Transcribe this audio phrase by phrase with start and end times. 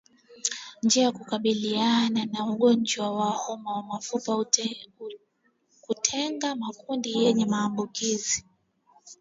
[0.83, 4.45] Njia ya kukabiliana na ugonjwa wa homa ya mapafu
[4.99, 5.19] ni
[5.81, 8.45] kutenga makundi yenye maambukizi